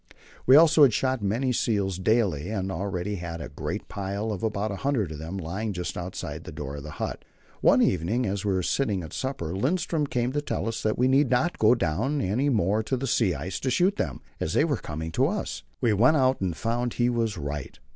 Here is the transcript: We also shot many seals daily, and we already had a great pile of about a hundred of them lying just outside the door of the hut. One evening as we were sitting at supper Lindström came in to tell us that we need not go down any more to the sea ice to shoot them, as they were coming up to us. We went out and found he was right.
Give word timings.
We 0.47 0.55
also 0.55 0.89
shot 0.89 1.21
many 1.21 1.51
seals 1.53 1.99
daily, 1.99 2.49
and 2.49 2.69
we 2.69 2.73
already 2.73 3.15
had 3.17 3.39
a 3.39 3.49
great 3.49 3.87
pile 3.87 4.31
of 4.31 4.41
about 4.41 4.71
a 4.71 4.77
hundred 4.77 5.11
of 5.11 5.19
them 5.19 5.37
lying 5.37 5.73
just 5.73 5.95
outside 5.95 6.43
the 6.43 6.51
door 6.51 6.77
of 6.77 6.81
the 6.81 6.89
hut. 6.97 7.23
One 7.61 7.83
evening 7.83 8.25
as 8.25 8.43
we 8.43 8.51
were 8.51 8.63
sitting 8.63 9.03
at 9.03 9.13
supper 9.13 9.53
Lindström 9.53 10.09
came 10.09 10.29
in 10.31 10.33
to 10.33 10.41
tell 10.41 10.67
us 10.67 10.81
that 10.81 10.97
we 10.97 11.07
need 11.07 11.29
not 11.29 11.59
go 11.59 11.75
down 11.75 12.19
any 12.19 12.49
more 12.49 12.81
to 12.81 12.97
the 12.97 13.05
sea 13.05 13.35
ice 13.35 13.59
to 13.59 13.69
shoot 13.69 13.97
them, 13.97 14.21
as 14.39 14.55
they 14.55 14.65
were 14.65 14.77
coming 14.77 15.09
up 15.09 15.13
to 15.13 15.27
us. 15.27 15.61
We 15.81 15.93
went 15.93 16.17
out 16.17 16.41
and 16.41 16.57
found 16.57 16.93
he 16.95 17.07
was 17.07 17.37
right. 17.37 17.77